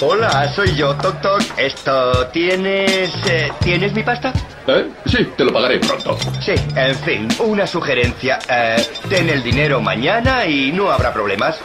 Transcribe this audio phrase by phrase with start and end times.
[0.00, 1.40] Hola, soy yo, Toc Toc.
[1.56, 3.10] Esto, ¿tienes...
[3.26, 4.32] eh, ¿Tienes mi pasta?
[4.66, 4.86] ¿Eh?
[5.06, 6.18] Sí, te lo pagaré pronto.
[6.40, 8.38] Sí, en fin, una sugerencia.
[8.48, 8.76] Eh,
[9.08, 11.56] ten el dinero mañana y no habrá problemas.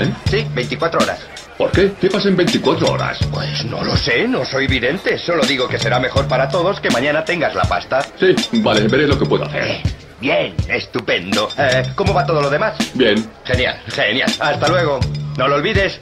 [0.00, 0.12] ¿Eh?
[0.30, 1.20] Sí, 24 horas.
[1.58, 1.92] ¿Por qué?
[2.00, 3.18] ¿Qué pasa en 24 horas?
[3.32, 5.18] Pues no lo sé, no soy vidente.
[5.18, 8.02] Solo digo que será mejor para todos que mañana tengas la pasta.
[8.18, 9.62] Sí, vale, veré lo que puedo hacer.
[9.64, 9.82] Eh,
[10.20, 11.50] Bien, estupendo.
[11.58, 12.76] Eh, ¿Cómo va todo lo demás?
[12.94, 13.30] Bien.
[13.44, 14.32] Genial, genial.
[14.40, 14.98] Hasta luego.
[15.36, 16.00] No lo olvides.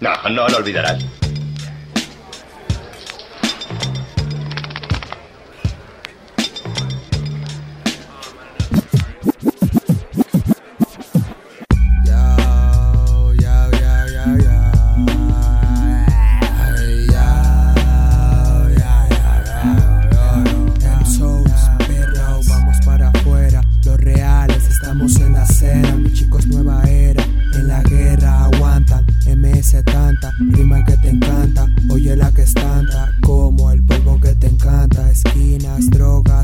[0.00, 1.19] No, no lo olvidarás.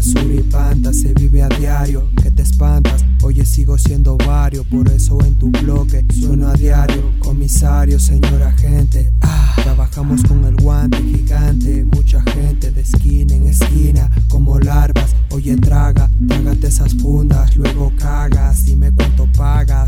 [0.06, 0.92] Suripanta.
[0.92, 3.04] Se vive a diario, que te espantas.
[3.22, 7.12] Oye, sigo siendo vario, por eso en tu bloque sueno a diario.
[7.18, 9.12] Comisario, señor agente.
[9.20, 11.84] Ah, trabajamos con el guante gigante.
[11.84, 15.14] Mucha gente de esquina en esquina, como larvas.
[15.30, 18.64] Oye, traga, trágate esas fundas, luego cagas.
[18.64, 19.85] Dime cuánto pagas,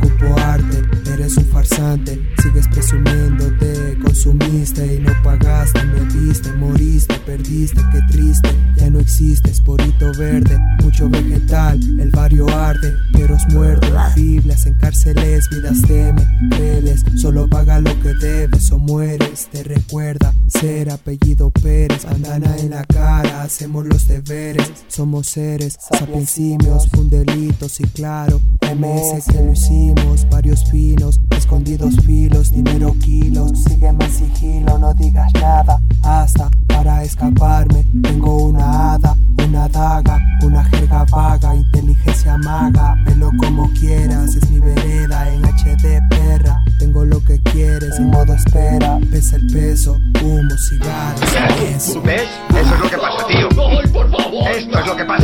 [0.00, 0.82] escupo arte.
[1.12, 3.98] Eres un farsante, sigues presumiéndote.
[4.02, 5.82] Consumiste y no pagaste.
[5.84, 7.80] Me viste, moriste, perdiste.
[7.92, 9.60] Qué triste, ya no existes.
[9.60, 11.80] Porito verde, mucho vegetal.
[12.00, 13.92] El barrio arde, peros muerden.
[14.14, 16.26] Biblias en cárceles, vidas teme.
[16.50, 19.48] Creles, solo paga lo que debes o mueres.
[19.50, 22.04] Te recuerda ser apellido Pérez.
[22.04, 24.70] Bandana en la cara, hacemos los deberes.
[24.88, 28.40] Somos seres, sapiencimios, un delito, sí, claro.
[28.62, 29.56] MS que lo
[29.88, 33.52] hicimos, varios finos, escondidos filos, dinero kilos.
[33.64, 35.80] Sígueme en sigilo, no digas nada.
[36.02, 42.94] Hasta para escaparme, tengo una hada, una daga, una jerga vaga, inteligencia maga.
[43.06, 46.62] Velo como quieras, es mi vereda en HD, perra.
[46.78, 48.98] Tengo lo que quieres, en modo espera.
[49.10, 51.20] Pesa el peso, humo, cigarros,
[51.58, 52.02] pienso.
[52.02, 52.28] ¿Ves?
[52.50, 53.48] Eso es lo que pasa, tío.
[53.48, 54.50] ¡Ay, por favor!
[54.50, 55.17] Esto es lo que pasa.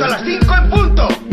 [0.00, 0.47] ¡Hasta las 5 en punto!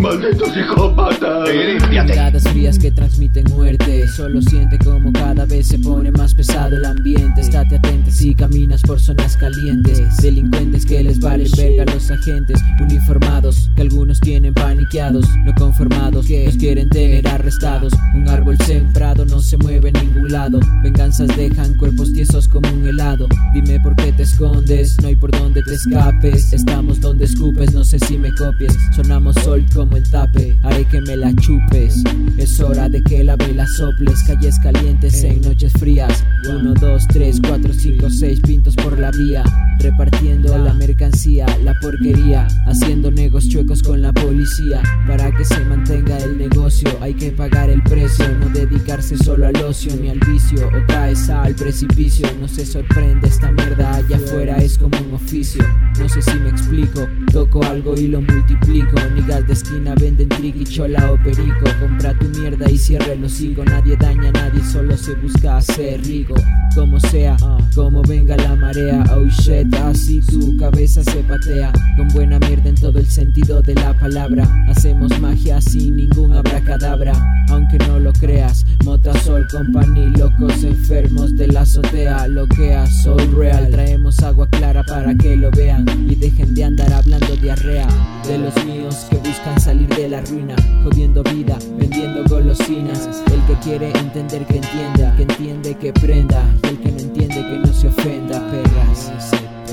[0.06, 1.52] ¡Maldito psicópata!
[1.52, 2.12] Y límpiate.
[2.12, 4.08] Miradas frías que transmiten muerte.
[4.10, 7.42] Solo siente como cada vez se pone más pesado el ambiente.
[7.42, 10.16] Estate atento si caminas por zonas calientes.
[10.18, 12.62] Delincuentes que les valen verga a los agentes.
[12.80, 15.26] Uniformados que algunos tienen paniqueados.
[15.44, 17.92] No conformados que los quieren tener arrestados.
[18.14, 20.60] Un árbol sembrado no se mueve en ningún lado.
[20.84, 23.28] Venganzas dejan cuerpos tiesos como un helado.
[23.56, 26.54] Dime por qué te escondes, no hay por dónde te escapes.
[26.54, 28.78] Estamos donde escupes, no sé si me copies.
[28.96, 32.04] Sonamos sol como el tape, haré que me la chupes.
[32.38, 34.24] Es hora de que la vela soples.
[34.24, 36.24] Calles calientes en noches frías.
[36.50, 39.44] Uno, dos, tres, cuatro, cinco, seis pintos por la vía.
[39.86, 42.48] Repartiendo la mercancía, la porquería.
[42.66, 44.82] Haciendo negocios chuecos con la policía.
[45.06, 48.28] Para que se mantenga el negocio, hay que pagar el precio.
[48.40, 50.68] No dedicarse solo al ocio ni al vicio.
[50.70, 52.28] O caes al precipicio.
[52.42, 55.64] No se sorprende, esta mierda allá afuera es como un oficio.
[56.00, 57.08] No sé si me explico.
[57.32, 58.96] Toco algo y lo multiplico.
[59.14, 61.66] Niggas de esquina venden triqui, chola o perico.
[61.80, 63.64] Compra tu mierda y cierra el hocico.
[63.64, 66.34] Nadie daña a nadie, solo se busca hacer rico.
[66.74, 67.38] Como sea,
[67.76, 69.04] como venga la marea.
[69.12, 71.72] Oh shit, así tu cabeza se patea.
[71.98, 74.44] Con buena mierda en todo el sentido de la palabra.
[74.68, 77.14] Hacemos magia sin ningún abracadabra.
[77.50, 82.28] Aunque no lo creas, Motasol Company, locos enfermos de la azotea.
[82.28, 83.70] Loquea, soy real.
[83.70, 87.88] Traemos agua clara para que lo vean y dejen de andar hablando diarrea.
[88.28, 93.10] De los míos que buscan salir de la ruina, jodiendo vida, vendiendo golosinas.
[93.32, 96.44] El que quiere entender que entienda, que entiende que prenda.
[96.64, 98.42] Y el que no entiende que no se ofenda.
[98.50, 99.12] Perras,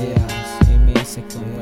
[0.03, 1.52] SPAs, MS Company.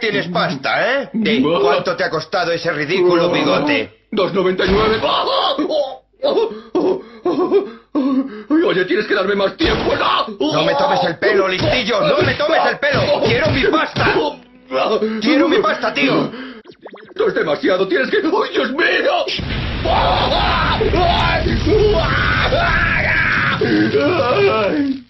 [0.00, 1.10] Tienes pasta, ¿eh?
[1.12, 4.06] ¿De cuánto te ha costado ese ridículo bigote?
[4.12, 5.00] 2.99.
[8.66, 10.26] Oye, tienes que darme más tiempo, ¿no?
[10.52, 12.00] No me tomes el pelo, listillo.
[12.00, 13.00] No me tomes el pelo.
[13.24, 14.14] Quiero mi pasta.
[15.20, 16.30] Quiero mi pasta, tío.
[17.10, 17.86] Esto es demasiado.
[17.86, 18.16] Tienes que...
[18.18, 19.24] ¡Ay, Dios mío!
[24.52, 25.03] Ay.